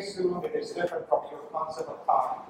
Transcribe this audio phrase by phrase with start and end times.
[0.00, 2.42] soon, it is different from your concept of time.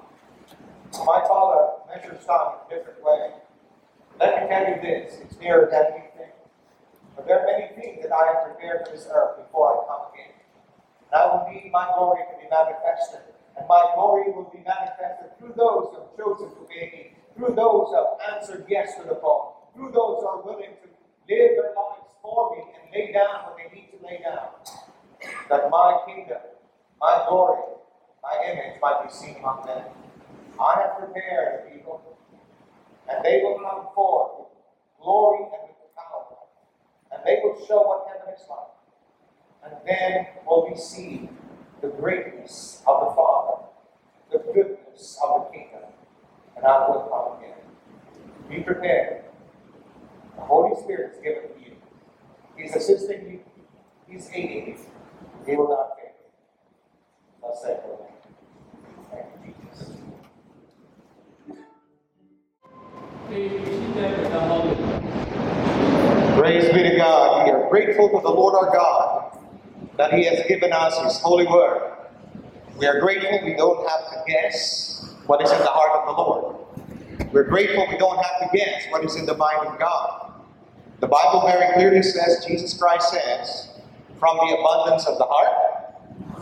[1.05, 3.31] My Father measures time in a different way.
[4.19, 6.33] Let me tell you this, it's nearer than you think.
[7.15, 10.03] But there are many things that I have prepared for this earth before I come
[10.13, 10.33] again.
[11.11, 13.21] And I will need my glory to be manifested.
[13.57, 17.03] And my glory will be manifested through those who have chosen to obey me,
[17.37, 20.87] through those who have answered yes to the call, through those who are willing to
[21.29, 24.49] live their lives for me and lay down what they need to lay down.
[25.49, 26.41] That my kingdom,
[26.99, 27.61] my glory,
[28.23, 29.65] my image might be seen among
[30.81, 32.01] have prepared the people,
[33.09, 34.47] and they will come forth with
[35.01, 36.37] glory and with power,
[37.11, 38.67] and they will show what heaven is like.
[39.63, 41.29] And then will we see
[41.81, 43.63] the greatness of the Father,
[44.31, 45.81] the goodness of the kingdom,
[46.55, 47.57] and I will come again.
[48.49, 49.25] Be prepared.
[50.35, 51.75] The Holy Spirit is given to you.
[52.57, 53.39] He's assisting you.
[54.07, 54.77] He's aiding you.
[55.45, 55.86] He will not
[57.47, 57.99] Lord.
[59.11, 59.27] Thank.
[66.39, 67.45] Praise be to God.
[67.45, 69.39] We are grateful to the Lord our God
[69.97, 71.93] that He has given us His holy word.
[72.77, 76.21] We are grateful we don't have to guess what is in the heart of the
[76.21, 77.33] Lord.
[77.33, 80.33] We're grateful we don't have to guess what is in the mind of God.
[80.99, 83.69] The Bible very clearly says, Jesus Christ says,
[84.19, 85.76] from the abundance of the heart,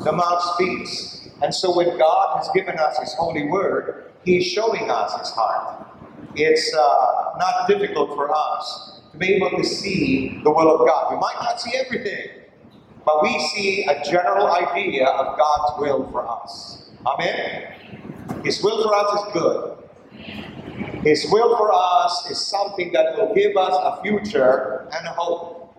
[0.05, 1.27] the mouth speaks.
[1.41, 5.87] And so when God has given us His holy word, He's showing us His heart.
[6.35, 11.13] It's uh, not difficult for us to be able to see the will of God.
[11.13, 12.29] We might not see everything,
[13.03, 16.89] but we see a general idea of God's will for us.
[17.05, 17.73] Amen?
[18.43, 19.77] His will for us is good.
[21.03, 25.73] His will for us is something that will give us a future and a hope.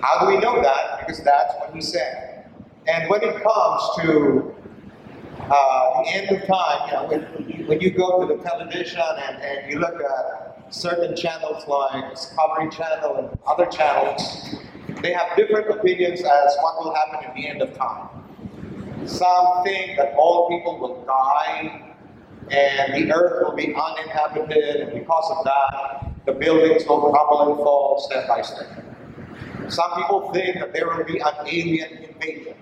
[0.00, 1.00] How do we know that?
[1.00, 2.25] Because that's what He said.
[2.88, 4.54] And when it comes to
[5.40, 9.42] uh, the end of time, you know, when, when you go to the television and,
[9.42, 14.56] and you look at certain channels like Discovery Channel and other channels,
[15.02, 18.08] they have different opinions as what will happen at the end of time.
[19.06, 21.94] Some think that all people will die
[22.50, 27.56] and the earth will be uninhabited, and because of that, the buildings will crumble and
[27.56, 28.84] fall step by step.
[29.68, 32.54] Some people think that there will be an alien invasion.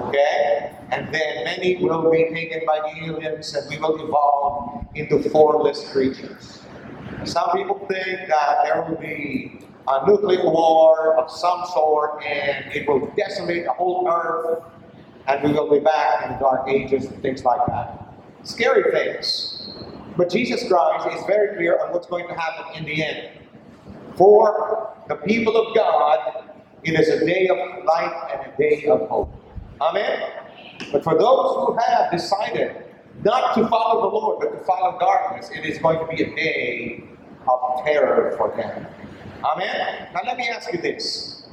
[0.00, 0.76] Okay?
[0.90, 5.88] And then many will be taken by the aliens and we will evolve into formless
[5.90, 6.62] creatures.
[7.24, 12.88] Some people think that there will be a nuclear war of some sort and it
[12.88, 14.62] will decimate the whole earth
[15.26, 18.14] and we will be back in the dark ages and things like that.
[18.42, 19.70] Scary things.
[20.16, 23.30] But Jesus Christ is very clear on what's going to happen in the end.
[24.16, 26.50] For the people of God,
[26.84, 29.32] it is a day of light and a day of hope.
[29.80, 30.30] Amen?
[30.92, 32.84] But for those who have decided
[33.24, 36.34] not to follow the Lord, but to follow darkness, it is going to be a
[36.34, 37.04] day
[37.48, 38.86] of terror for them.
[39.44, 40.08] Amen?
[40.14, 41.46] Now let me ask you this.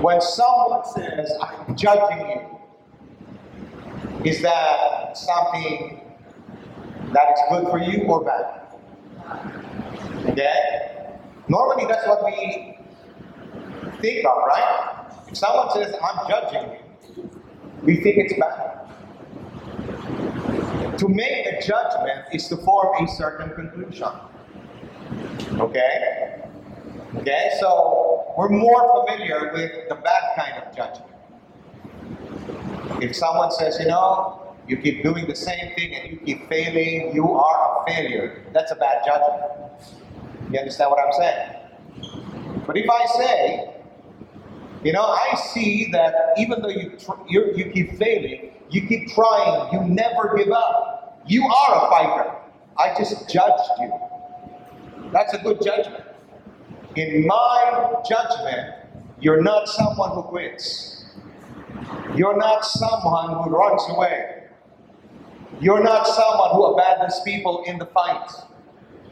[0.00, 2.40] When someone says, I'm judging you,
[4.24, 6.00] is that something
[7.12, 8.60] that is good for you or bad?
[10.26, 11.06] Okay?
[11.48, 12.78] Normally that's what we
[14.00, 14.93] think of, right?
[15.28, 17.30] If someone says, I'm judging you,
[17.82, 18.80] we think it's bad.
[20.98, 24.08] To make a judgment is to form a certain conclusion.
[25.58, 26.42] Okay?
[27.16, 31.10] Okay, so we're more familiar with the bad kind of judgment.
[33.02, 37.14] If someone says, you know, you keep doing the same thing and you keep failing,
[37.14, 39.42] you are a failure, that's a bad judgment.
[40.50, 42.62] You understand what I'm saying?
[42.66, 43.74] But if I say,
[44.84, 49.72] you know, I see that even though you, tr- you keep failing, you keep trying,
[49.72, 51.22] you never give up.
[51.26, 52.34] You are a fighter.
[52.78, 53.92] I just judged you.
[55.12, 56.04] That's a good judgment.
[56.96, 58.74] In my judgment,
[59.20, 61.06] you're not someone who quits.
[62.14, 64.44] You're not someone who runs away.
[65.60, 68.28] You're not someone who abandons people in the fight.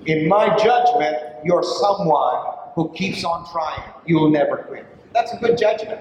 [0.07, 3.91] In my judgment, you're someone who keeps on trying.
[4.07, 4.87] You'll never quit.
[5.13, 6.01] That's a good judgment.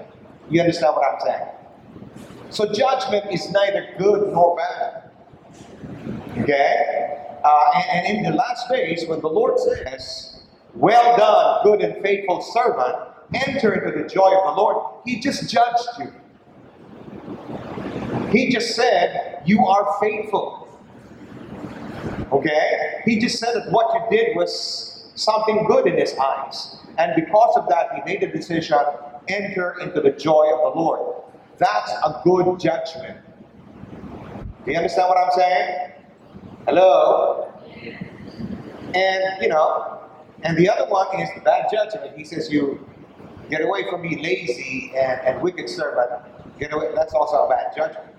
[0.50, 1.48] You understand what I'm saying?
[2.50, 5.10] So, judgment is neither good nor bad.
[6.38, 7.18] Okay?
[7.44, 10.42] Uh, and, and in the last days, when the Lord says,
[10.74, 12.96] Well done, good and faithful servant,
[13.34, 16.12] enter into the joy of the Lord, He just judged you.
[18.30, 20.68] He just said, You are faithful.
[22.32, 23.00] Okay?
[23.04, 26.76] He just said that what you did was something good in his eyes.
[26.98, 28.78] And because of that, he made a decision
[29.28, 31.22] enter into the joy of the Lord.
[31.58, 33.18] That's a good judgment.
[34.64, 35.92] Do you understand what I'm saying?
[36.66, 37.52] Hello?
[38.94, 40.00] And, you know,
[40.42, 42.16] and the other one is the bad judgment.
[42.16, 42.86] He says, You
[43.50, 46.10] get away from me, lazy and, and wicked servant.
[46.58, 46.90] Get away.
[46.94, 48.14] That's also a bad judgment.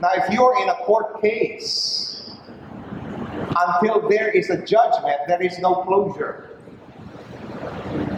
[0.00, 2.32] Now, if you're in a court case,
[3.56, 6.53] until there is a judgment, there is no closure.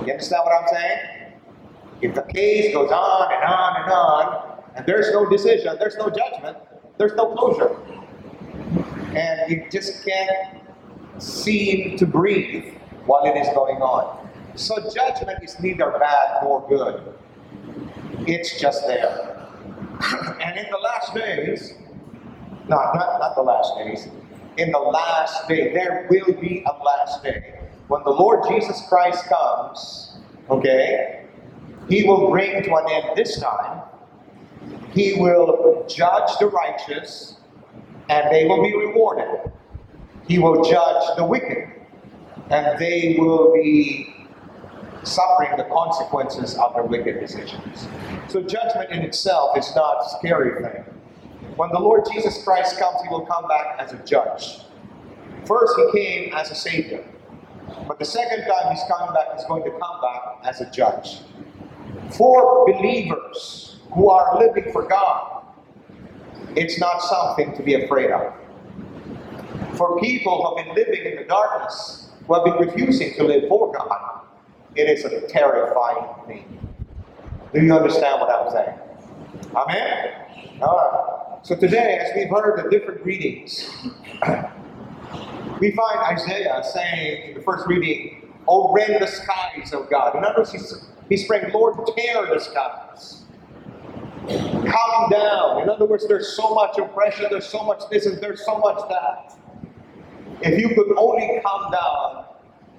[0.06, 1.32] You understand what I'm saying?
[2.00, 6.08] If the case goes on and on and on, and there's no decision, there's no
[6.10, 6.58] judgment,
[6.96, 7.76] there's no closure.
[9.16, 10.62] And you just can't
[11.18, 12.74] seem to breathe
[13.06, 14.28] while it is going on.
[14.54, 17.12] So judgment is neither bad nor good.
[18.28, 19.48] It's just there.
[20.40, 21.74] and in the last days,
[22.68, 24.08] no, not, not the last days,
[24.56, 27.55] in the last day, there will be a last day.
[27.88, 30.16] When the Lord Jesus Christ comes,
[30.50, 31.24] okay,
[31.88, 33.82] he will bring to an end this time.
[34.92, 37.36] He will judge the righteous,
[38.08, 39.52] and they will be rewarded.
[40.26, 41.68] He will judge the wicked,
[42.50, 44.14] and they will be
[45.04, 47.86] suffering the consequences of their wicked decisions.
[48.28, 50.84] So judgment in itself is not a scary thing.
[51.54, 54.62] When the Lord Jesus Christ comes, he will come back as a judge.
[55.44, 57.04] First, he came as a savior.
[57.86, 61.20] But the second time he's coming back, he's going to come back as a judge.
[62.16, 65.44] For believers who are living for God,
[66.56, 68.32] it's not something to be afraid of.
[69.76, 73.48] For people who have been living in the darkness, who have been refusing to live
[73.48, 74.20] for God,
[74.74, 76.58] it is a terrifying thing.
[77.54, 78.78] Do you understand what I'm saying?
[79.54, 80.14] Amen?
[80.62, 81.46] All right.
[81.46, 83.70] So today, as we've heard the different readings,
[85.60, 90.14] we find Isaiah saying in the first reading, Oh, rend the skies, of God.
[90.16, 90.52] In other words,
[91.08, 93.24] he's, praying, Lord, tear the skies.
[94.28, 95.62] Come down.
[95.62, 98.88] In other words, there's so much oppression, there's so much this, and there's so much
[98.88, 99.36] that.
[100.42, 102.26] If you could only come down,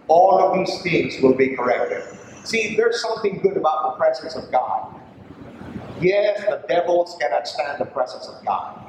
[0.07, 2.03] all of these things will be corrected.
[2.45, 4.95] See, there's something good about the presence of God.
[5.99, 8.86] Yes, the devils cannot stand the presence of God.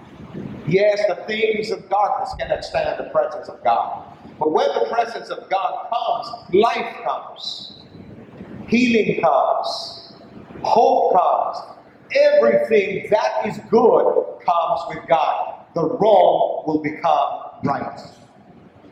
[0.69, 4.05] Yes, the things of darkness cannot stand the presence of God.
[4.39, 7.81] But when the presence of God comes, life comes,
[8.67, 10.13] healing comes,
[10.63, 11.57] hope comes.
[12.15, 15.65] Everything that is good comes with God.
[15.75, 18.01] The wrong will become right.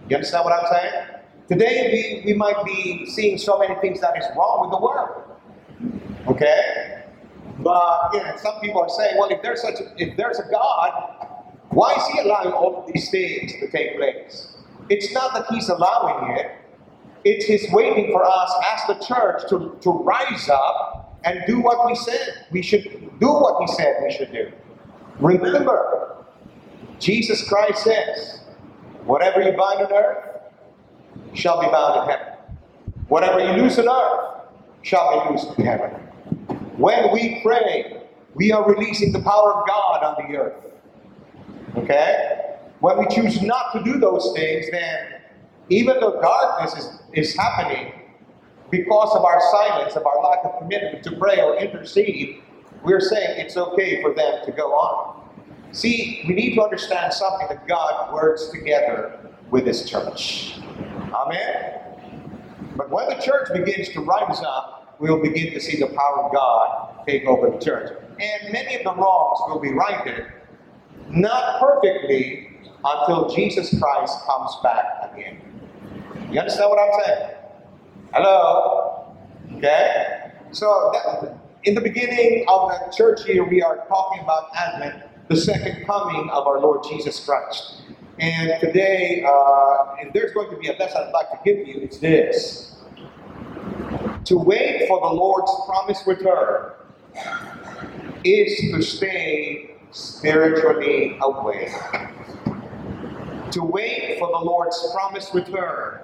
[0.08, 1.06] You understand what I'm saying?
[1.49, 5.26] Today we, we might be seeing so many things that is wrong with the world.
[6.29, 7.05] Okay?
[7.58, 11.35] But know, some people are saying, well, if there's such a, if there's a God,
[11.70, 14.48] why is he allowing all of these things to take place?
[14.88, 16.52] It's not that he's allowing it,
[17.24, 21.86] it's he's waiting for us as the church to, to rise up and do what
[21.86, 22.84] we said we should
[23.18, 24.52] do what he said we should do.
[25.18, 26.24] Remember,
[27.00, 28.40] Jesus Christ says,
[29.04, 30.40] whatever you bind on earth
[31.34, 32.32] shall be bound in heaven.
[33.08, 34.46] Whatever you loose on earth
[34.82, 35.91] shall be loosed in heaven.
[36.76, 38.02] When we pray,
[38.34, 40.66] we are releasing the power of God on the earth.
[41.76, 42.56] Okay?
[42.80, 45.20] When we choose not to do those things, then
[45.68, 47.92] even though darkness is, is happening,
[48.70, 52.42] because of our silence, of our lack of commitment to pray or intercede,
[52.84, 55.28] we're saying it's okay for them to go on.
[55.72, 59.18] See, we need to understand something that God works together
[59.50, 60.58] with His church.
[61.12, 61.80] Amen?
[62.76, 66.32] But when the church begins to rise up, we'll begin to see the power of
[66.32, 67.92] God take over the church.
[68.18, 70.26] And many of the wrongs will be righted,
[71.10, 72.46] not perfectly,
[72.84, 75.39] until Jesus Christ comes back again.
[76.31, 77.31] You understand what I'm saying?
[78.13, 79.15] Hello?
[79.55, 80.32] Okay?
[80.53, 85.36] So, that, in the beginning of the church here, we are talking about Advent, the
[85.36, 87.82] second coming of our Lord Jesus Christ.
[88.19, 91.81] And today, uh, if there's going to be a lesson I'd like to give you,
[91.82, 92.77] it's this.
[94.25, 96.72] To wait for the Lord's promised return
[98.25, 101.72] is to stay spiritually awake.
[103.53, 106.00] To wait for the Lord's promised return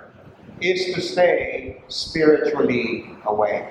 [0.60, 3.66] is to stay spiritually awake.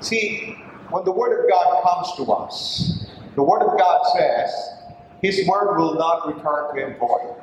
[0.00, 0.56] See,
[0.90, 4.50] when the Word of God comes to us, the Word of God says,
[5.22, 7.36] His Word will not return to Him void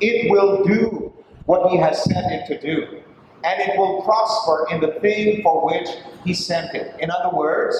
[0.00, 1.12] it will do
[1.46, 3.02] what he has sent it to do.
[3.44, 5.88] And it will prosper in the thing for which
[6.24, 6.94] he sent it.
[7.00, 7.76] In other words,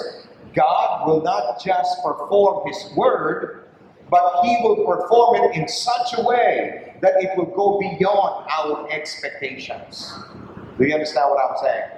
[0.55, 3.65] God will not just perform his word,
[4.09, 8.89] but he will perform it in such a way that it will go beyond our
[8.91, 10.13] expectations.
[10.77, 11.89] Do you understand what I'm saying?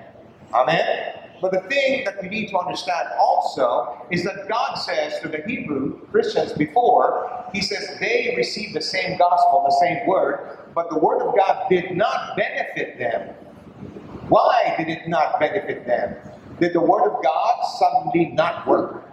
[0.53, 1.13] Amen?
[1.41, 5.41] But the thing that we need to understand also is that God says to the
[5.47, 10.99] Hebrew Christians before, He says they received the same gospel, the same word, but the
[10.99, 13.35] word of God did not benefit them.
[14.29, 16.15] Why did it not benefit them?
[16.61, 19.03] Did the word of God suddenly not work?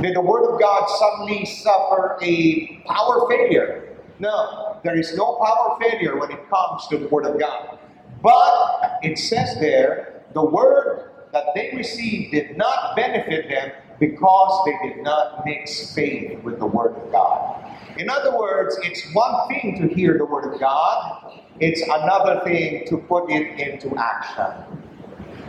[0.00, 3.96] Did the word of God suddenly suffer a power failure?
[4.20, 7.80] No, there is no power failure when it comes to the word of God.
[8.22, 14.88] But it says there, the word that they received did not benefit them because they
[14.90, 17.64] did not mix faith with the word of God.
[17.98, 22.86] In other words, it's one thing to hear the word of God, it's another thing
[22.86, 24.88] to put it into action.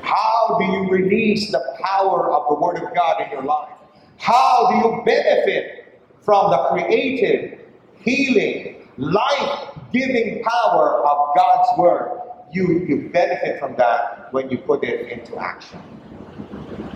[0.02, 3.70] How do you release the power of the word of God in your life?
[4.18, 7.60] How do you benefit from the creative,
[8.00, 12.22] healing, life giving power of God's word?
[12.52, 15.82] You, you benefit from that when you put it into action.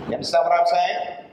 [0.08, 1.26] You understand what I'm saying?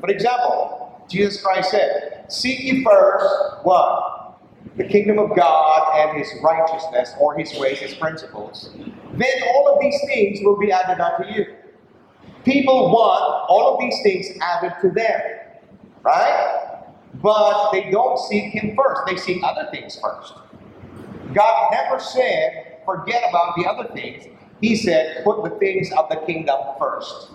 [0.00, 3.26] For example, Jesus Christ said, Seek ye first
[3.62, 4.29] what?
[4.76, 8.70] The kingdom of God and his righteousness, or his ways, his principles.
[9.14, 11.46] Then all of these things will be added unto you.
[12.44, 15.20] People want all of these things added to them,
[16.02, 16.84] right?
[17.22, 20.34] But they don't seek him first, they seek other things first.
[21.34, 24.24] God never said, forget about the other things.
[24.60, 27.30] He said, put the things of the kingdom first.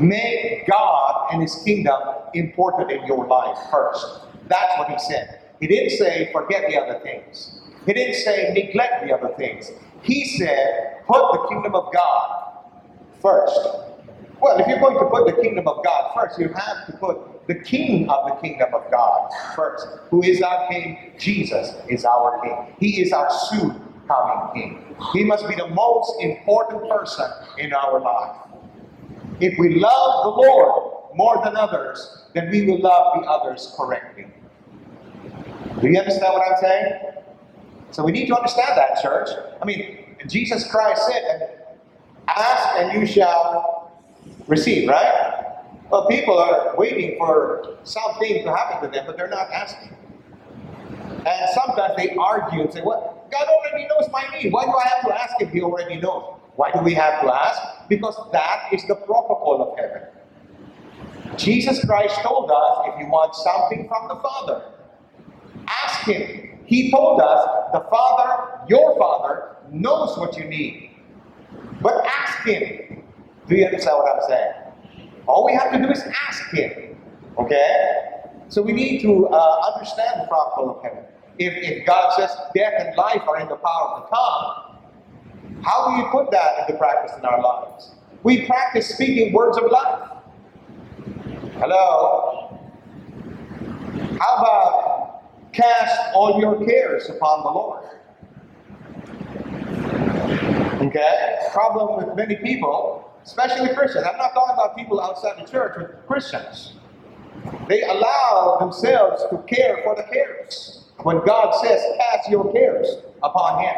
[0.00, 1.98] Make God and His kingdom
[2.34, 4.22] important in your life first.
[4.48, 5.40] That's what He said.
[5.60, 7.60] He didn't say forget the other things.
[7.86, 9.70] He didn't say neglect the other things.
[10.02, 12.58] He said put the kingdom of God
[13.20, 13.58] first.
[14.40, 17.46] Well, if you're going to put the kingdom of God first, you have to put
[17.48, 19.86] the king of the kingdom of God first.
[20.10, 21.12] Who is our king?
[21.18, 22.74] Jesus is our king.
[22.78, 24.96] He is our soon coming king.
[25.12, 28.36] He must be the most important person in our life.
[29.40, 34.26] If we love the Lord more than others, then we will love the others correctly.
[35.80, 36.92] Do you understand what I'm saying?
[37.90, 39.28] So we need to understand that, church.
[39.62, 41.66] I mean, Jesus Christ said,
[42.28, 43.92] Ask and you shall
[44.46, 45.44] receive, right?
[45.90, 49.96] Well, people are waiting for something to happen to them, but they're not asking.
[51.10, 54.52] And sometimes they argue and say, Well, God already knows my need.
[54.52, 56.34] Why do I have to ask if He already knows?
[56.56, 57.88] Why do we have to ask?
[57.88, 60.02] Because that is the protocol of heaven.
[61.36, 64.62] Jesus Christ told us if you want something from the Father,
[65.68, 66.58] ask Him.
[66.66, 70.90] He told us the Father, your Father, knows what you need.
[71.80, 73.04] But ask Him.
[73.48, 74.52] Do you understand what I'm saying?
[75.26, 76.96] All we have to do is ask Him.
[77.38, 78.08] Okay?
[78.48, 81.04] So we need to uh, understand the protocol of heaven.
[81.38, 85.88] If, if God says death and life are in the power of the tongue, how
[85.88, 87.92] do you put that into practice in our lives?
[88.22, 90.10] We practice speaking words of life.
[91.58, 92.58] Hello?
[94.18, 94.87] How about
[95.52, 97.84] cast all your cares upon the Lord?
[100.82, 101.36] Okay?
[101.52, 104.06] Problem with many people, especially Christians.
[104.08, 106.74] I'm not talking about people outside the church, but Christians.
[107.68, 110.84] They allow themselves to care for the cares.
[111.02, 112.88] When God says, cast your cares
[113.22, 113.74] upon Him.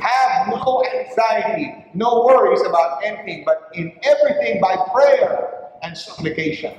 [0.00, 6.74] Have no anxiety, no worries about anything, but in everything by prayer and supplication.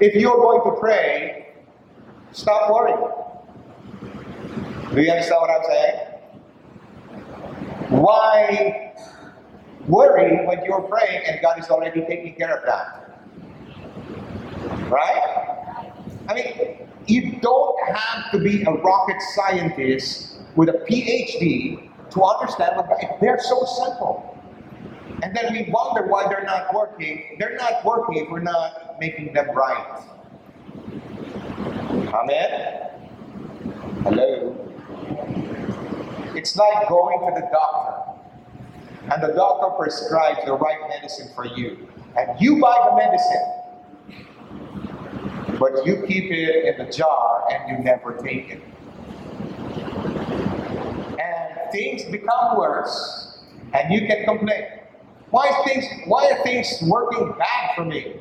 [0.00, 1.39] If you're going to pray,
[2.32, 3.12] stop worrying.
[4.94, 6.00] Do you understand what I'm saying?
[7.90, 8.94] Why
[9.86, 13.20] worry when you're praying and God is already taking care of that?
[14.88, 15.56] Right?
[16.28, 22.76] I mean, you don't have to be a rocket scientist with a PhD to understand
[22.76, 22.88] what
[23.20, 24.38] they're so simple.
[25.22, 27.36] And then we wonder why they're not working.
[27.38, 30.02] They're not working if we're not making them right.
[32.12, 32.90] Amen?
[34.02, 34.56] Hello?
[36.34, 38.20] It's like going to the doctor,
[39.12, 43.60] and the doctor prescribes the right medicine for you, and you buy the medicine,
[45.60, 48.62] but you keep it in the jar and you never take it
[51.20, 53.38] And things become worse
[53.74, 54.64] and you can complain.
[55.30, 58.16] Why things why are things working bad for me?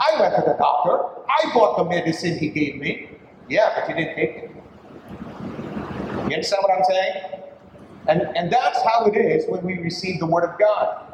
[0.00, 3.17] I went to the doctor, I bought the medicine he gave me.
[3.48, 4.52] Yeah, but you didn't take it.
[6.14, 7.14] You understand what I'm saying?
[8.08, 11.06] And and that's how it is when we receive the word of God.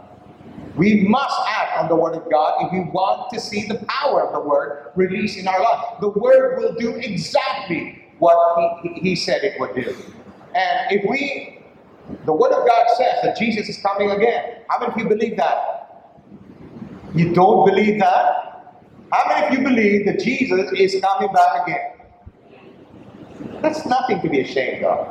[0.77, 4.27] We must act on the word of God if we want to see the power
[4.27, 6.01] of the word released in our life.
[6.01, 9.97] The word will do exactly what he, he said it would do.
[10.55, 11.55] And if we
[12.27, 14.63] The Word of God says that Jesus is coming again.
[14.69, 15.95] How many of you believe that?
[17.15, 18.75] You don't believe that?
[19.13, 22.04] How many of you believe that Jesus is coming back again?
[23.65, 25.09] That's nothing to be ashamed of.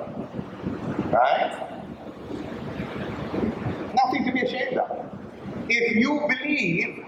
[1.11, 1.81] Right?
[3.95, 5.09] Nothing to be ashamed of.
[5.67, 7.03] If you believe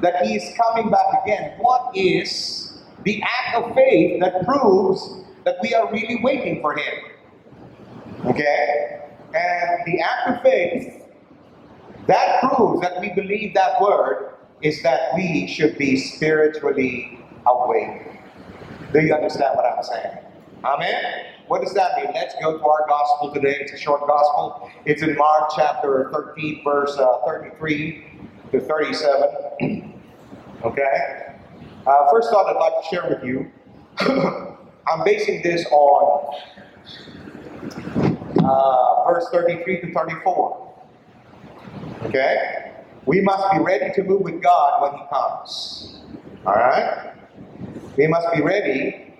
[0.00, 5.56] that He is coming back again, what is the act of faith that proves that
[5.60, 6.94] we are really waiting for Him?
[8.24, 9.02] Okay?
[9.34, 11.02] And the act of faith
[12.06, 18.08] that proves that we believe that word is that we should be spiritually awake.
[18.94, 20.21] Do you understand what I'm saying?
[20.64, 21.26] Amen?
[21.48, 22.12] What does that mean?
[22.14, 23.56] Let's go to our gospel today.
[23.60, 24.70] It's a short gospel.
[24.84, 28.04] It's in Mark chapter 13, verse uh, 33
[28.52, 29.94] to 37.
[30.64, 31.34] okay?
[31.86, 33.50] Uh, first thought I'd like to share with you.
[34.86, 36.34] I'm basing this on
[38.44, 40.74] uh, verse 33 to 34.
[42.04, 42.72] Okay?
[43.04, 46.02] We must be ready to move with God when He comes.
[46.46, 47.14] Alright?
[47.96, 49.11] We must be ready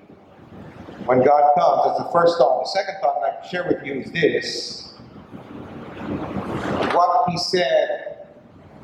[1.06, 1.82] when God comes.
[1.86, 2.62] That's the first thought.
[2.64, 4.94] The second thought I'd like to share with you is this.
[6.94, 8.28] What He said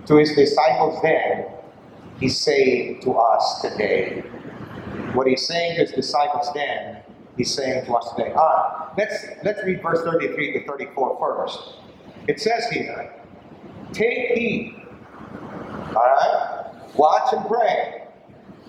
[0.07, 1.47] to His disciples then,
[2.19, 4.21] He's saying to us today.
[5.15, 7.03] What He's saying to His disciples then,
[7.37, 8.33] He's saying to us today.
[8.33, 11.75] All right, let's, let's read verse 33 to 34 first.
[12.27, 13.13] It says here,
[13.93, 14.83] Take heed,
[15.81, 16.65] all right?
[16.97, 18.03] Watch and pray,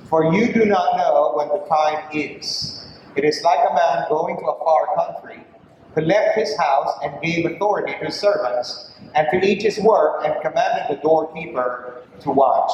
[0.07, 2.85] for you do not know when the time is.
[3.15, 5.43] It is like a man going to a far country
[5.95, 10.23] who left his house and gave authority to his servants and to each his work
[10.25, 12.71] and commanded the doorkeeper to watch.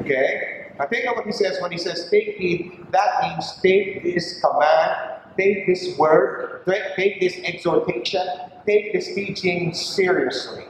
[0.00, 0.66] Okay?
[0.78, 2.86] Now think of what he says when he says take heed.
[2.90, 6.62] That means take this command, take this word,
[6.96, 8.26] take this exhortation,
[8.66, 10.64] take this teaching seriously.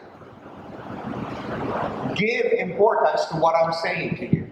[2.15, 4.44] Give importance to what I'm saying to you.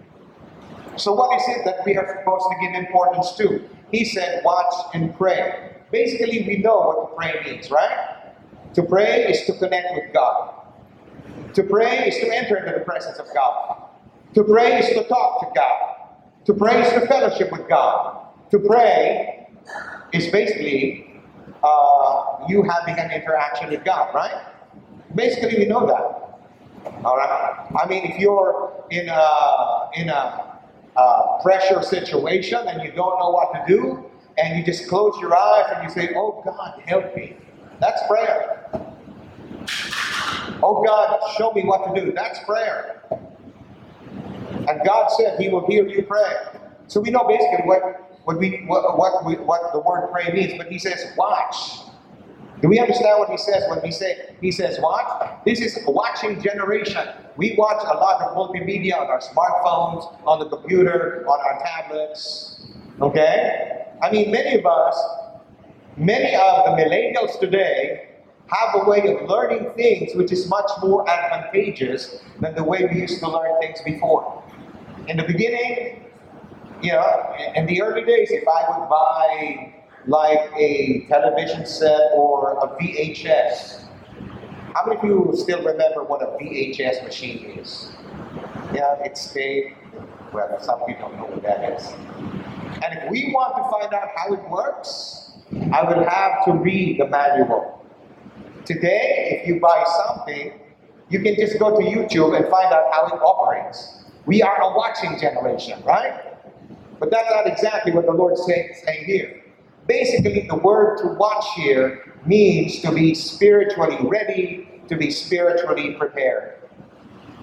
[0.97, 3.67] So, what is it that we are supposed to give importance to?
[3.91, 5.77] He said, watch and pray.
[5.91, 8.33] Basically, we know what to pray means, right?
[8.73, 10.55] To pray is to connect with God.
[11.53, 13.83] To pray is to enter into the presence of God.
[14.33, 15.93] To pray is to talk to God.
[16.45, 18.27] To pray is to fellowship with God.
[18.51, 19.47] To pray
[20.11, 21.21] is basically
[21.63, 24.45] uh, you having an interaction with God, right?
[25.15, 27.03] Basically, we know that.
[27.05, 27.67] All right.
[27.79, 30.52] I mean, if you're in a in a,
[30.97, 34.05] a pressure situation and you don't know what to do,
[34.37, 37.37] and you just close your eyes and you say, "Oh God, help me,"
[37.79, 38.59] that's prayer.
[40.63, 42.11] Oh God, show me what to do.
[42.13, 43.01] That's prayer.
[44.53, 46.35] And God said He will hear you pray.
[46.87, 47.83] So we know basically what
[48.25, 50.55] what we what what, we, what the word pray means.
[50.57, 51.82] But He says, watch.
[52.63, 55.41] Do we understand what he says when he say he says watch?
[55.43, 57.05] This is watching generation.
[57.35, 62.65] We watch a lot of multimedia on our smartphones, on the computer, on our tablets.
[63.01, 63.85] Okay?
[64.01, 64.97] I mean many of us,
[65.97, 68.07] many of the millennials today
[68.47, 73.01] have a way of learning things which is much more advantageous than the way we
[73.01, 74.41] used to learn things before.
[75.09, 76.05] In the beginning,
[76.81, 79.72] you know, in the early days, if I would buy
[80.07, 83.85] like a television set or a VHS.
[84.73, 87.91] How many of you still remember what a VHS machine is?
[88.73, 89.75] Yeah, it's tape.
[90.33, 91.87] Well, some people don't know what that is.
[92.83, 95.31] And if we want to find out how it works,
[95.71, 97.85] I would have to read the manual.
[98.65, 100.53] Today, if you buy something,
[101.09, 104.03] you can just go to YouTube and find out how it operates.
[104.25, 106.33] We are a watching generation, right?
[106.99, 109.42] But that's not exactly what the Lord's saying, saying here.
[109.87, 116.59] Basically, the word to watch here means to be spiritually ready, to be spiritually prepared.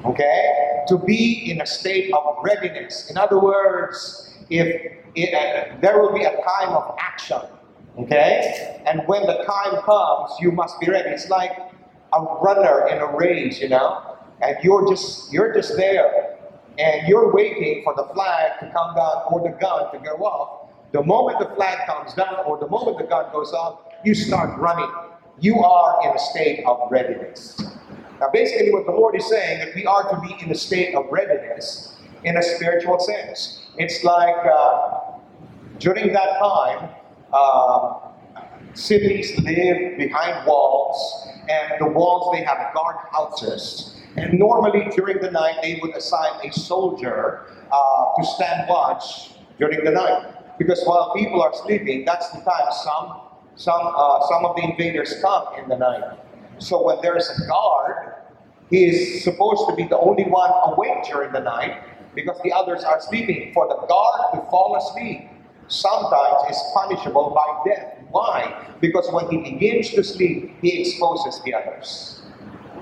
[0.05, 0.85] Okay?
[0.89, 3.11] To be in a state of readiness.
[3.11, 7.43] In other words, if it, uh, there will be a time of action.
[7.99, 8.83] Okay?
[8.87, 11.11] And when the time comes, you must be ready.
[11.11, 11.53] It's like
[12.15, 14.17] a runner in a race, you know?
[14.41, 16.39] And you're just you're just there
[16.79, 20.60] and you're waiting for the flag to come down or the gun to go off
[20.93, 24.59] the moment the flag comes down or the moment the gun goes off, you start
[24.59, 24.91] running.
[25.39, 27.61] You are in a state of readiness.
[28.21, 30.95] Now, basically, what the Lord is saying that we are to be in a state
[30.95, 33.67] of readiness in a spiritual sense.
[33.79, 35.13] It's like uh,
[35.79, 36.91] during that time,
[37.33, 38.11] uh,
[38.75, 43.97] cities live behind walls, and the walls they have guard houses.
[44.17, 49.85] And normally during the night, they would assign a soldier uh, to stand watch during
[49.85, 50.40] the night.
[50.61, 53.21] Because while people are sleeping, that's the time some
[53.57, 56.05] some uh, some of the invaders come in the night.
[56.59, 58.13] So when there is a guard,
[58.69, 61.81] he is supposed to be the only one awake during the night
[62.15, 63.55] because the others are sleeping.
[63.55, 65.31] For the guard to fall asleep
[65.69, 67.97] sometimes is punishable by death.
[68.11, 68.69] Why?
[68.83, 72.21] Because when he begins to sleep, he exposes the others.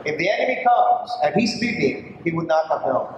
[0.05, 3.15] If the enemy comes and he's sleeping, he would not have known.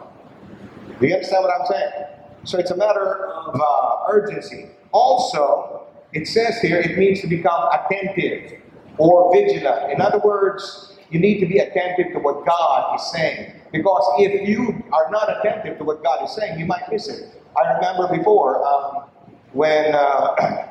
[1.01, 2.10] Do you understand what I'm saying?
[2.44, 4.70] So it's a matter of uh, urgency.
[4.92, 8.61] Also, it says here it means to become attentive
[8.98, 9.92] or vigilant.
[9.92, 13.53] In other words, you need to be attentive to what God is saying.
[13.72, 17.42] Because if you are not attentive to what God is saying, you might miss it.
[17.57, 19.05] I remember before um,
[19.53, 20.68] when uh,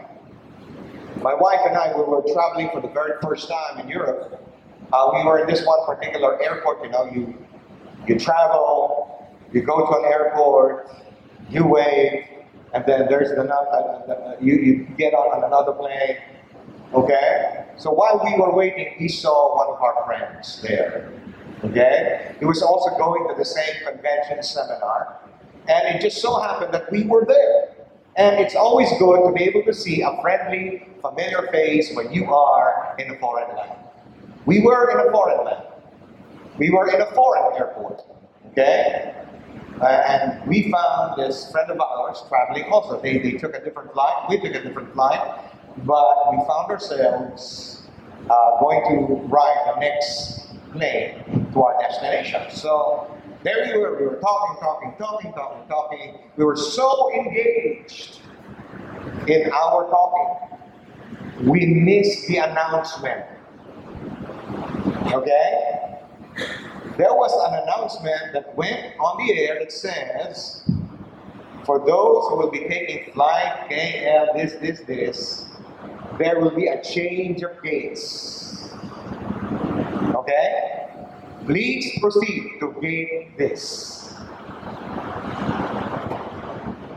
[1.21, 4.45] my wife and I we were traveling for the very first time in Europe.
[4.91, 6.83] Uh, we were in this one particular airport.
[6.83, 7.37] You know, you
[8.07, 10.89] you travel, you go to an airport,
[11.49, 12.27] you wait,
[12.73, 13.67] and then there's another.
[13.71, 16.17] Uh, uh, you you get on another plane.
[16.93, 17.65] Okay.
[17.77, 21.13] So while we were waiting, we saw one of our friends there.
[21.63, 22.35] Okay?
[22.39, 25.19] He was also going to the same convention seminar.
[25.67, 27.75] And it just so happened that we were there.
[28.15, 32.25] And it's always good to be able to see a friendly, familiar face when you
[32.33, 33.79] are in a foreign land.
[34.45, 35.63] We were in a foreign land.
[36.57, 38.01] We were in a foreign airport.
[38.51, 39.13] Okay?
[39.81, 42.99] Uh, and we found this friend of ours traveling also.
[43.01, 44.25] They, they took a different flight.
[44.29, 45.21] We took a different flight.
[45.85, 47.83] But we found ourselves
[48.29, 52.41] uh, going to ride the next plane to our destination.
[52.51, 53.97] So there we were.
[53.97, 56.19] We were talking, talking, talking, talking, talking.
[56.35, 58.19] We were so engaged
[59.27, 60.57] in our talking,
[61.47, 63.25] we missed the announcement.
[65.13, 65.97] Okay?
[66.99, 70.69] There was an announcement that went on the air that says,
[71.63, 75.45] for those who will be taking flight KL, this, this, this,
[76.17, 78.69] there will be a change of gates.
[80.13, 80.89] Okay?
[81.45, 84.13] Please proceed to gate this.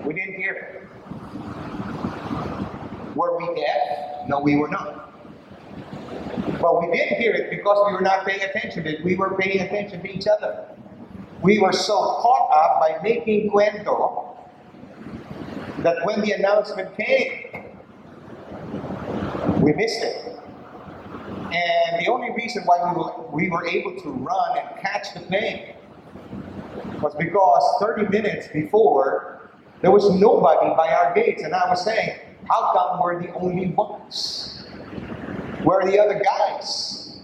[0.05, 0.91] We didn't hear.
[3.15, 4.27] Were we deaf?
[4.27, 5.12] No, we were not.
[6.63, 8.87] But we didn't hear it because we were not paying attention.
[9.05, 10.69] We were paying attention to each other.
[11.43, 14.37] We were so caught up by making cuento
[15.79, 17.65] that when the announcement came,
[19.61, 20.39] we missed it.
[21.53, 25.21] And the only reason why we were, we were able to run and catch the
[25.21, 25.75] plane
[27.01, 31.43] was because 30 minutes before, there was nobody by our gates.
[31.43, 34.62] And I was saying, how come we're the only ones?
[35.65, 37.17] Where are the other guys?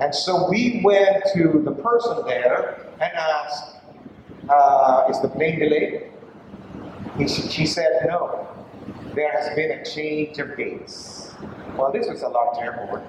[0.00, 3.76] And so we went to the person there and asked,
[4.48, 6.10] uh, is the plane delayed?
[7.16, 8.48] He, she said, no.
[9.14, 11.32] There has been a change of gates.
[11.76, 13.04] Well, this was a large airport.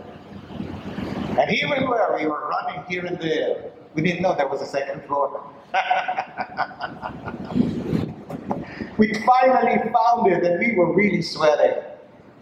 [1.38, 3.72] And here we were, we were running here and there.
[3.96, 5.50] We didn't know there was a second floor.
[8.98, 11.82] we finally found it and we were really sweating.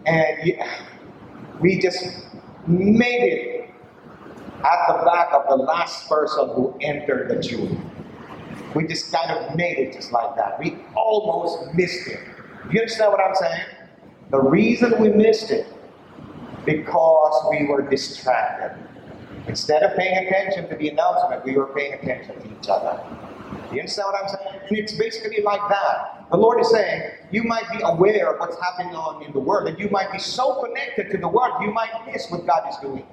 [0.06, 0.52] And
[1.60, 2.26] we just
[2.66, 3.70] made it
[4.64, 7.78] at the back of the last person who entered the tube.
[8.74, 10.58] We just kind of made it just like that.
[10.58, 12.20] We almost missed it.
[12.72, 13.66] You understand what I'm saying?
[14.30, 15.66] The reason we missed it
[16.64, 18.76] because we were distracted.
[19.46, 22.98] Instead of paying attention to the announcement, we were paying attention to each other.
[23.74, 24.60] You understand what I'm saying?
[24.68, 26.26] And it's basically like that.
[26.30, 29.68] The Lord is saying, you might be aware of what's happening on in the world,
[29.68, 32.76] and you might be so connected to the world, you might miss what God is
[32.78, 33.06] doing.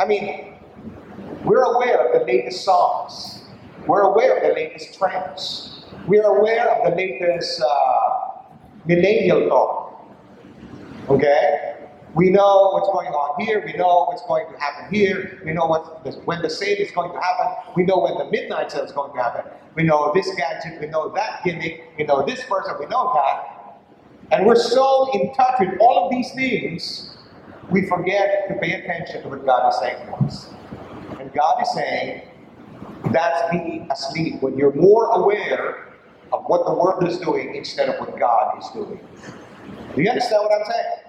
[0.00, 0.54] I mean,
[1.44, 3.44] we're aware of the latest songs.
[3.86, 5.84] We're aware of the latest trends.
[6.06, 8.42] We're aware of the latest uh,
[8.86, 10.06] millennial talk.
[11.08, 11.73] Okay?
[12.14, 13.62] We know what's going on here.
[13.64, 15.40] We know what's going to happen here.
[15.44, 17.72] We know what when the sale is going to happen.
[17.76, 19.50] We know when the midnight sale is going to happen.
[19.76, 20.80] We know this gadget.
[20.80, 21.84] We know that gimmick.
[21.98, 22.74] We know this person.
[22.80, 23.66] We know that.
[24.32, 27.16] And we're so in touch with all of these things,
[27.70, 30.50] we forget to pay attention to what God is saying to us.
[31.20, 32.22] And God is saying,
[33.12, 34.42] that's being asleep.
[34.42, 35.94] When you're more aware
[36.32, 39.00] of what the world is doing instead of what God is doing.
[39.96, 41.03] Do you understand what I'm saying?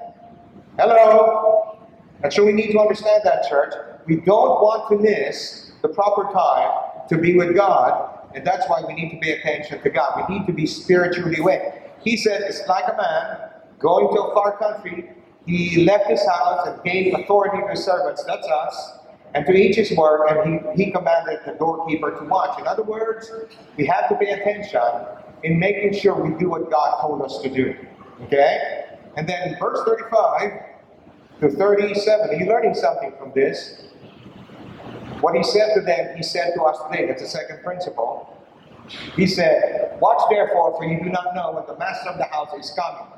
[0.77, 1.77] Hello?
[2.21, 3.73] And so we need to understand that, church.
[4.07, 8.83] We don't want to miss the proper time to be with God, and that's why
[8.85, 10.25] we need to pay attention to God.
[10.27, 11.61] We need to be spiritually awake.
[12.03, 15.11] He said, It's like a man going to a far country.
[15.45, 18.97] He left his house and gave authority to his servants, that's us,
[19.33, 22.59] and to each his work, and he, he commanded the doorkeeper to watch.
[22.59, 23.31] In other words,
[23.77, 24.81] we have to pay attention
[25.43, 27.75] in making sure we do what God told us to do.
[28.23, 28.84] Okay?
[29.17, 30.51] And then verse 35,
[31.41, 32.29] to 37.
[32.29, 33.83] Are you learning something from this?
[35.21, 37.07] What he said to them, he said to us today.
[37.07, 38.31] That's the second principle.
[39.15, 42.49] He said, Watch therefore, for you do not know when the master of the house
[42.59, 43.11] is coming.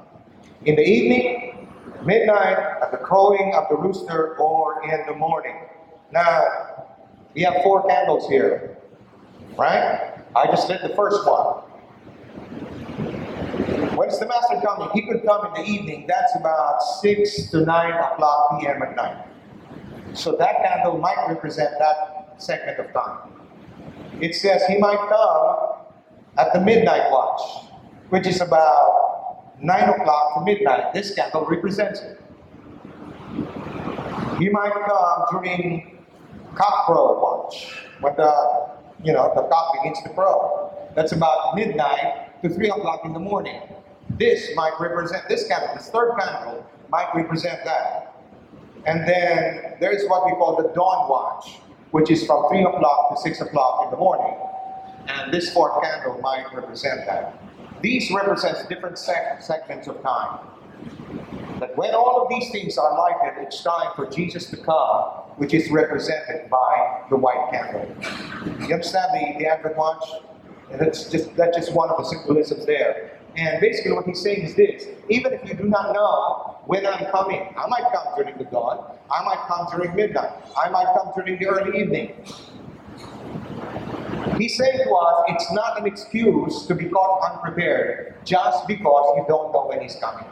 [0.66, 1.68] In the evening,
[2.06, 5.56] midnight, at the crowing of the rooster, or in the morning.
[6.12, 6.88] Now,
[7.34, 8.78] we have four candles here,
[9.58, 10.14] right?
[10.36, 11.64] I just lit the first one.
[13.98, 14.90] When's the master coming?
[14.94, 16.06] He could come in the evening.
[16.08, 18.84] That's about 6 to 9 o'clock p.m.
[18.84, 19.26] at night.
[20.14, 23.32] So that candle might represent that segment of time.
[24.22, 25.82] It says he might come
[26.38, 27.42] at the midnight watch,
[28.10, 30.94] which is about 9 o'clock to midnight.
[30.94, 32.22] This candle represents it.
[34.38, 35.98] He might come during
[36.54, 38.70] cockcrow watch, when the
[39.04, 40.72] you know the cock begins to crow.
[40.94, 43.60] That's about midnight to 3 o'clock in the morning.
[44.20, 48.16] This might represent, this candle, this third candle might represent that.
[48.86, 51.60] And then there's what we call the dawn watch,
[51.92, 54.36] which is from 3 o'clock to 6 o'clock in the morning.
[55.08, 57.42] And this fourth candle might represent that.
[57.82, 60.40] These represent different seg- segments of time.
[61.60, 65.04] That when all of these things are lighted, it's time for Jesus to come,
[65.38, 67.88] which is represented by the white candle.
[68.68, 70.04] You understand the, the Advent watch?
[70.72, 73.17] And that's just that's just one of the symbolisms there.
[73.38, 77.06] And basically, what he's saying is this even if you do not know when I'm
[77.12, 81.12] coming, I might come during the dawn, I might come during midnight, I might come
[81.16, 82.14] during the early evening.
[84.38, 89.26] He's saying to us, it's not an excuse to be caught unprepared just because you
[89.28, 90.26] don't know when he's coming.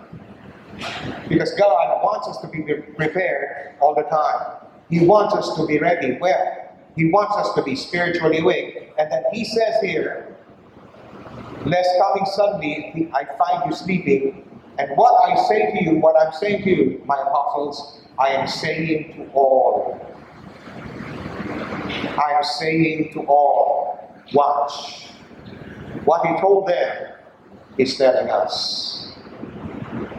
[1.29, 2.61] Because God wants us to be
[2.95, 4.57] prepared all the time.
[4.89, 6.17] He wants us to be ready.
[6.19, 8.93] Well, He wants us to be spiritually awake.
[8.97, 10.34] And then He says here,
[11.65, 14.43] lest coming suddenly I find you sleeping.
[14.78, 18.47] And what I say to you, what I'm saying to you, my apostles, I am
[18.47, 19.99] saying to all.
[22.17, 25.10] I am saying to all, watch.
[26.04, 27.13] What he told them
[27.78, 29.13] is telling us.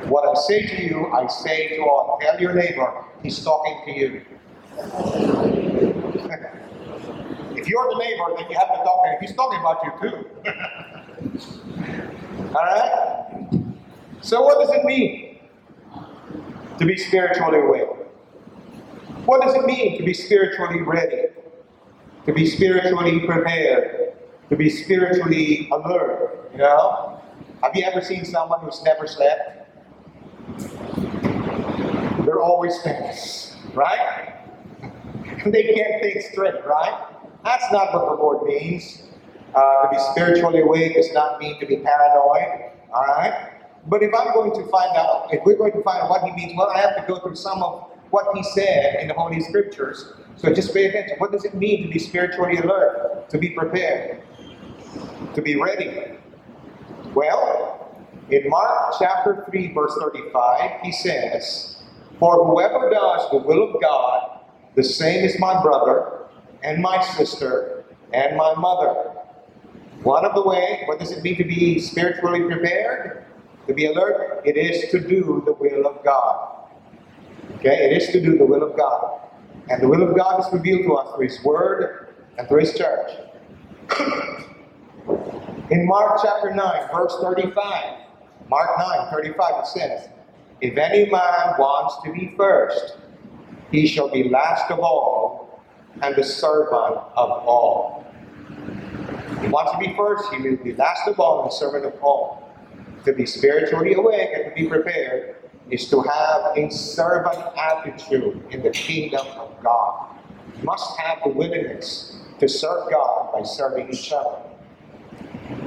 [0.08, 2.18] What I say to you, I say to all.
[2.20, 4.22] Tell your neighbor, he's talking to you.
[7.56, 9.18] if you're the neighbor, then you have to talk to him.
[9.20, 10.26] He's talking about you too.
[12.54, 13.36] All right?
[14.22, 15.38] So, what does it mean
[16.78, 17.88] to be spiritually awake?
[19.24, 21.24] What does it mean to be spiritually ready?
[22.26, 24.14] To be spiritually prepared?
[24.50, 26.50] To be spiritually alert?
[26.52, 27.20] You know?
[27.62, 29.68] Have you ever seen someone who's never slept?
[32.24, 34.34] They're always tense, right?
[35.46, 37.06] they can't think straight, right?
[37.44, 39.02] That's not what the Lord means.
[39.54, 42.72] Uh, to be spiritually awake does not mean to be paranoid.
[42.92, 43.52] All right?
[43.86, 46.32] But if I'm going to find out, if we're going to find out what he
[46.32, 49.40] means, well, I have to go through some of what he said in the Holy
[49.40, 50.12] Scriptures.
[50.36, 51.16] So just pay attention.
[51.18, 53.28] What does it mean to be spiritually alert?
[53.30, 54.22] To be prepared?
[55.34, 56.18] To be ready?
[57.14, 57.96] Well,
[58.30, 61.76] in Mark chapter 3, verse 35, he says,
[62.18, 64.40] For whoever does the will of God,
[64.74, 66.26] the same is my brother,
[66.62, 69.12] and my sister, and my mother.
[70.02, 73.24] One of the way, what does it mean to be spiritually prepared?
[73.66, 74.42] To be alert?
[74.44, 76.68] It is to do the will of God.
[77.56, 79.20] Okay, it is to do the will of God.
[79.68, 82.74] And the will of God is revealed to us through His Word and through His
[82.74, 83.10] church.
[85.70, 87.98] In Mark chapter 9, verse 35,
[88.48, 90.08] Mark 9, 35, it says,
[90.60, 92.98] If any man wants to be first,
[93.72, 95.60] he shall be last of all
[96.02, 98.05] and the servant of all.
[99.40, 102.54] He wants to be first, he will be last of all and servant of all.
[103.04, 105.36] To be spiritually awake and to be prepared
[105.70, 110.16] is to have a servant attitude in the kingdom of God.
[110.56, 114.38] You must have the willingness to serve God by serving each other.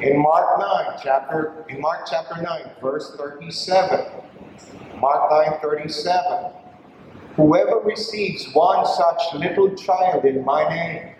[0.01, 4.05] In Mark 9, chapter in Mark chapter 9, verse 37.
[4.99, 6.53] Mark 9, 37.
[7.35, 11.15] Whoever receives one such little child in my name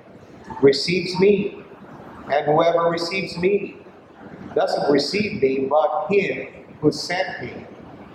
[0.61, 1.58] receives me.
[2.31, 3.77] And whoever receives me
[4.55, 6.47] doesn't receive me, but him
[6.81, 7.65] who sent me.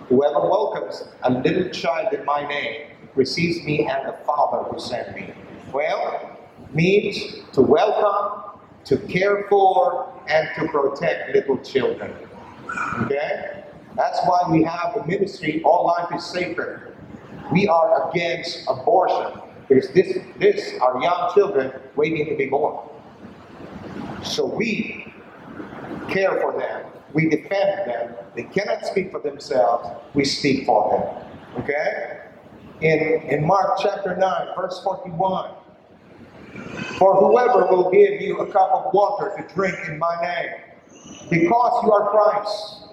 [0.09, 5.15] Whoever welcomes a little child in my name receives me and the Father who sent
[5.15, 5.33] me.
[5.73, 6.37] Well,
[6.73, 12.13] means to welcome, to care for, and to protect little children.
[13.01, 13.63] Okay?
[13.95, 16.95] That's why we have the ministry, All Life is Sacred.
[17.51, 22.87] We are against abortion because this, this are young children waiting to be born.
[24.25, 25.13] So we
[26.09, 26.91] care for them.
[27.13, 28.15] We defend them.
[28.35, 29.87] They cannot speak for themselves.
[30.13, 31.23] We speak for
[31.55, 31.63] them.
[31.63, 32.25] Okay?
[32.81, 35.51] in, in Mark chapter 9, verse 41.
[36.97, 40.51] For whoever will give you a cup of water to drink in my name,
[41.29, 42.87] because you are Christ,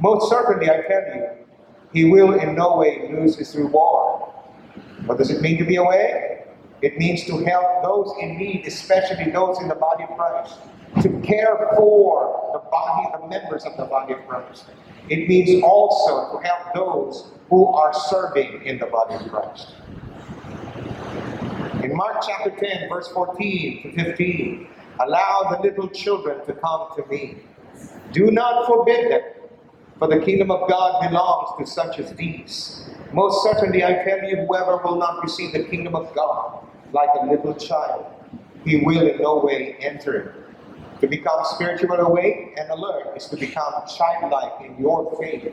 [0.00, 1.28] most certainly I tell you,
[1.92, 4.30] he will in no way lose his reward.
[5.04, 6.44] What does it mean to be away?
[6.82, 10.58] It means to help those in need, especially those in the body of Christ,
[11.00, 14.64] to care for the body, the members of the body of Christ.
[15.08, 19.76] It means also to help those who are serving in the body of Christ.
[21.84, 24.68] In Mark chapter 10, verse 14 to 15,
[25.00, 27.38] allow the little children to come to me.
[28.12, 29.22] Do not forbid them,
[29.98, 32.90] for the kingdom of God belongs to such as these.
[33.12, 37.26] Most certainly, I tell you, whoever will not receive the kingdom of God like a
[37.26, 38.06] little child,
[38.64, 40.34] he will in no way enter it.
[41.00, 45.52] To become spiritually awake and alert is to become childlike in your faith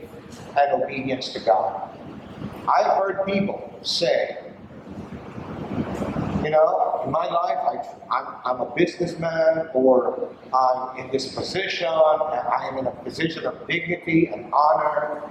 [0.56, 1.90] and obedience to God.
[2.68, 4.38] I've heard people say,
[6.44, 11.88] you know, in my life, I, I'm, I'm a businessman or I'm in this position,
[11.88, 15.22] and I am in a position of dignity and honor.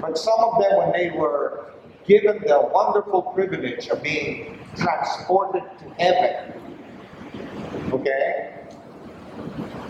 [0.00, 1.72] But some of them, when they were
[2.08, 6.52] given the wonderful privilege of being transported to heaven,
[7.92, 8.66] okay,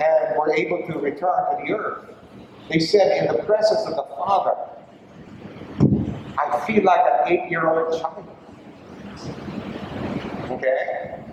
[0.02, 2.04] and were able to return to the earth,
[2.68, 4.54] they said, in the presence of the Father,
[6.38, 8.26] I feel like an eight year old child.
[10.50, 11.24] Okay?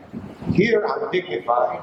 [0.54, 1.82] Here I'm dignified.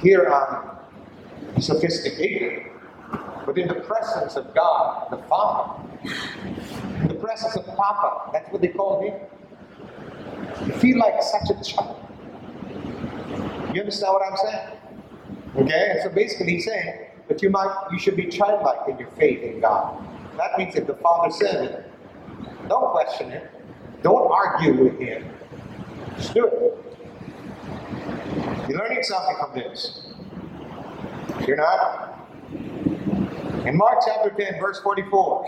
[0.00, 2.66] Here I'm sophisticated.
[3.44, 5.82] But in the presence of God, the Father,
[7.30, 9.14] the presence of Papa, that's what they call him.
[10.66, 11.96] You feel like such a child.
[13.74, 14.78] You understand what I'm saying?
[15.56, 15.90] Okay?
[15.92, 19.42] And so basically he's saying that you might you should be childlike in your faith
[19.42, 20.04] in God.
[20.36, 21.92] That means if the Father says it,
[22.68, 23.50] don't question it.
[24.02, 25.24] Don't argue with him.
[26.16, 26.84] Just do it.
[28.68, 30.06] You're learning something from this.
[31.46, 32.28] You're not?
[33.66, 35.46] In Mark chapter 10, verse 44,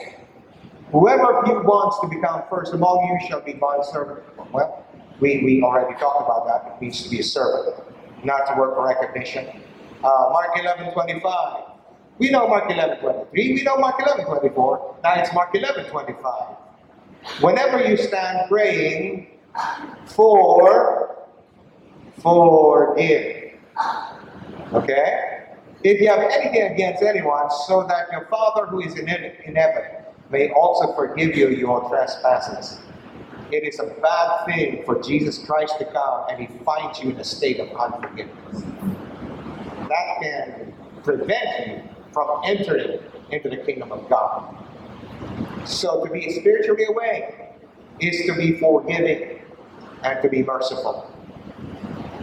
[0.93, 4.21] whoever of you wants to become first among you shall be my servant.
[4.53, 4.87] Well,
[5.21, 6.75] we, we already talked about that.
[6.77, 7.77] It means to be a servant,
[8.25, 9.49] not to work for recognition.
[10.05, 11.63] Uh, Mark 11, 25.
[12.19, 13.55] We know Mark 11, 23.
[13.55, 14.97] We know Mark 11, 24.
[15.03, 16.57] Now it's Mark 11, 25.
[17.41, 19.29] Whenever you stand praying,
[20.07, 21.29] for
[22.21, 23.53] forgive.
[24.73, 25.45] Okay?
[25.85, 30.02] If you have anything against anyone, so that your Father who is in, in heaven
[30.33, 32.81] may also forgive you your trespasses.
[33.53, 37.19] It is a bad thing for Jesus Christ to come and he finds you in
[37.19, 38.65] a state of unforgiveness.
[39.77, 40.73] That can
[41.05, 44.57] prevent you from entering into the kingdom of God.
[45.67, 47.35] So to be spiritually awake
[48.01, 49.41] is to be forgiving
[50.03, 51.11] and to be merciful.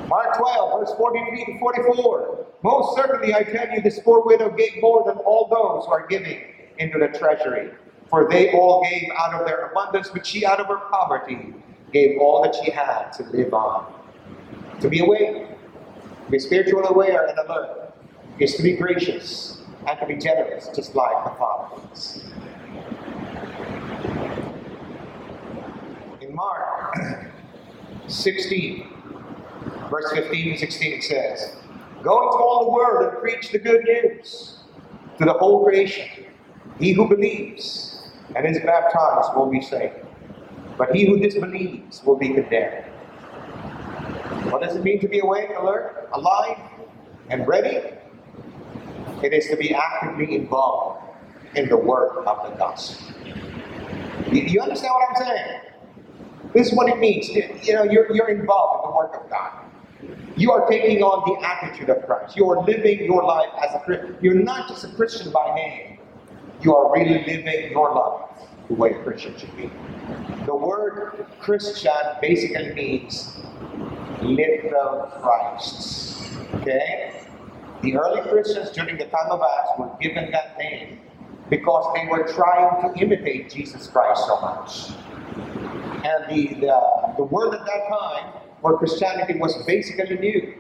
[0.08, 2.48] Mark 12, verse 43 to 44.
[2.63, 6.08] Most certainly I tell you, this poor widow gave more than all those who are
[6.08, 6.41] giving
[6.80, 7.72] into the treasury.
[8.10, 11.54] For they all gave out of their abundance, but she out of her poverty
[11.93, 13.93] gave all that she had to live on.
[14.82, 15.48] To be awake,
[16.26, 17.93] to be spiritually aware and alert,
[18.39, 22.24] is to be gracious and to be generous, just like the Father is.
[26.22, 26.98] In Mark
[28.08, 28.88] 16,
[29.89, 31.56] verse 15 and 16, it says,
[32.02, 34.60] Go into all the world and preach the good news
[35.17, 36.08] to the whole creation.
[36.80, 37.88] He who believes
[38.35, 39.95] and is baptized will be saved,
[40.77, 42.85] but he who disbelieves will be condemned.
[44.51, 46.57] What does it mean to be awake, alert, alive,
[47.29, 47.81] and ready?
[49.23, 51.03] It is to be actively involved
[51.55, 53.13] in the work of the gospel.
[54.32, 55.61] You, you understand what I'm saying?
[56.53, 57.30] This is what it means.
[57.30, 59.65] You know, you're, you're involved in the work of God.
[60.38, 62.38] You are taking on the attitude of Christ.
[62.38, 64.15] You are living your life as a Christian.
[64.21, 65.88] You're not just a Christian by name.
[66.62, 69.72] You are really living your life the way a Christian should be.
[70.45, 71.91] The word Christian
[72.22, 73.38] basically means
[74.22, 76.22] little Christ.
[76.55, 77.24] Okay?
[77.82, 80.99] The early Christians during the time of Acts were given that name
[81.49, 84.89] because they were trying to imitate Jesus Christ so much.
[86.05, 90.53] And the, the, the world at that time, where Christianity was basically new,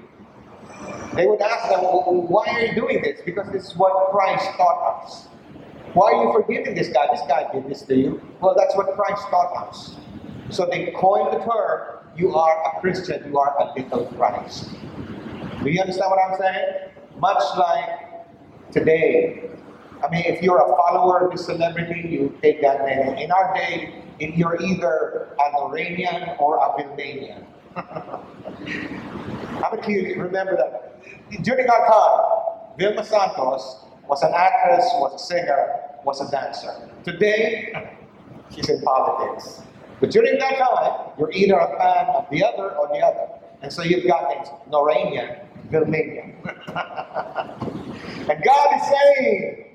[1.15, 3.19] they would ask them, well, why are you doing this?
[3.25, 5.28] Because this is what Christ taught us.
[5.93, 7.07] Why are you forgiving this guy?
[7.11, 8.21] This guy did this to you.
[8.41, 9.95] Well, that's what Christ taught us.
[10.49, 14.69] So they coined the term, you are a Christian, you are a little Christ.
[15.63, 16.91] Do you understand what I'm saying?
[17.19, 19.49] Much like today.
[20.03, 23.17] I mean, if you're a follower of this celebrity, you take that name.
[23.17, 27.45] In our day, if you're either an Noranian or a Vilmanian.
[29.61, 31.01] How many of you remember that?
[31.43, 36.89] During our time, Vilma Santos was an actress, was a singer, was a dancer.
[37.03, 37.95] Today,
[38.53, 39.61] she's in politics.
[39.99, 43.27] But during that time, you're either a fan of the other or the other.
[43.61, 46.33] And so you've got names Noranian, Vilmanian.
[48.29, 49.65] and God is saying,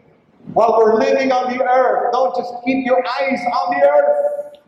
[0.53, 4.59] while we're living on the earth, don't just keep your eyes on the earth.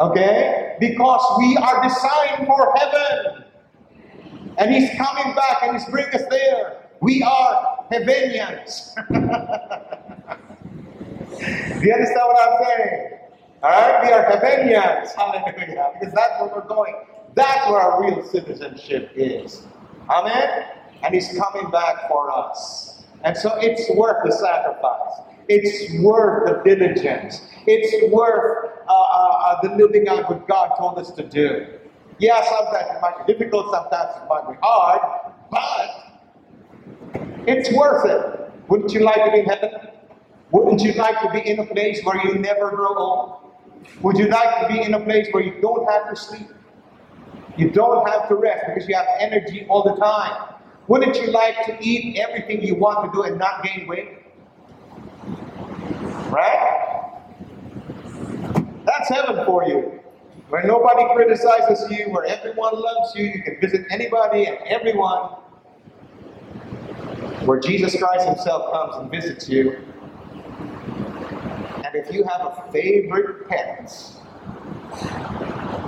[0.00, 0.76] Okay?
[0.80, 3.44] Because we are designed for heaven.
[4.56, 6.87] And He's coming back and He's bringing us there.
[7.00, 8.94] We are Heavenians.
[9.08, 9.14] Do
[11.86, 13.10] you understand what I'm saying?
[13.62, 14.02] Alright?
[14.04, 15.12] We are Heavenians.
[15.16, 15.92] Hallelujah.
[15.98, 16.94] Because that's where we're going.
[17.34, 19.66] That's where our real citizenship is.
[20.10, 20.64] Amen?
[21.04, 23.04] And He's coming back for us.
[23.24, 25.20] And so it's worth the sacrifice.
[25.48, 27.40] It's worth the diligence.
[27.66, 31.66] It's worth uh, uh, uh, the living out what God told us to do.
[32.18, 35.00] Yeah, sometimes it might be difficult, sometimes it might be hard,
[35.50, 35.97] but
[37.48, 38.52] it's worth it.
[38.68, 39.70] Wouldn't you like to be in heaven?
[40.50, 43.52] Wouldn't you like to be in a place where you never grow old?
[44.02, 46.48] Would you like to be in a place where you don't have to sleep?
[47.56, 50.54] You don't have to rest because you have energy all the time.
[50.86, 54.08] Wouldn't you like to eat everything you want to do and not gain weight?
[56.30, 57.14] Right?
[58.84, 60.00] That's heaven for you.
[60.48, 65.30] Where nobody criticizes you, where everyone loves you, you can visit anybody and everyone.
[67.48, 69.78] Where Jesus Christ Himself comes and visits you.
[71.70, 73.90] And if you have a favorite pet,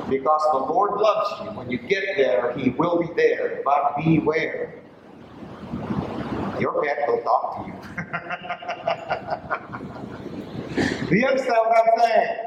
[0.09, 3.61] because the Lord loves you, when you get there, He will be there.
[3.63, 4.81] But beware.
[6.59, 7.75] Your pet will talk to you.
[11.11, 12.39] Do you understand what I'm saying?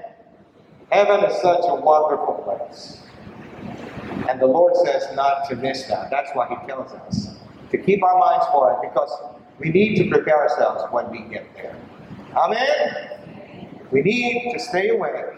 [0.91, 3.03] Heaven is such a wonderful place.
[4.27, 6.09] And the Lord says not to miss that.
[6.09, 7.32] That's why He tells us
[7.73, 9.11] to keep our minds for it because
[9.59, 11.75] we need to prepare ourselves when we get there.
[12.35, 13.09] Amen?
[13.91, 15.35] We need to stay awake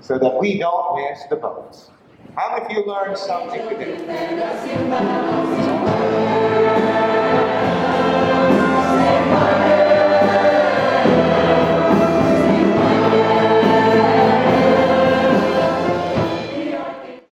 [0.00, 1.90] so that we don't miss the boats.
[2.34, 3.98] How many of you learned something today?